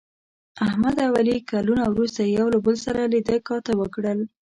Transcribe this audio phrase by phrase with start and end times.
[0.65, 4.19] احمد او علي کلونه وروسته یو له بل سره لیده کاته وکړل.